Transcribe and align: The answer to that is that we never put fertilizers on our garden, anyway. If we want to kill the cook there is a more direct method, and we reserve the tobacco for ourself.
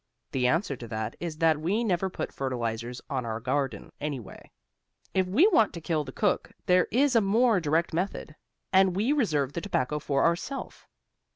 The 0.31 0.47
answer 0.47 0.75
to 0.77 0.87
that 0.87 1.15
is 1.19 1.37
that 1.37 1.61
we 1.61 1.83
never 1.83 2.09
put 2.09 2.33
fertilizers 2.33 3.01
on 3.07 3.23
our 3.23 3.39
garden, 3.39 3.91
anyway. 4.01 4.49
If 5.13 5.27
we 5.27 5.45
want 5.49 5.73
to 5.73 5.79
kill 5.79 6.03
the 6.05 6.11
cook 6.11 6.51
there 6.65 6.87
is 6.89 7.15
a 7.15 7.21
more 7.21 7.59
direct 7.59 7.93
method, 7.93 8.35
and 8.73 8.95
we 8.95 9.13
reserve 9.13 9.53
the 9.53 9.61
tobacco 9.61 9.99
for 9.99 10.25
ourself. 10.25 10.87